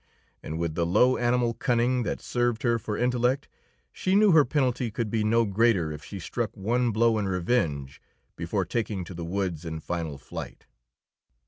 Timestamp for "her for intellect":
2.63-3.47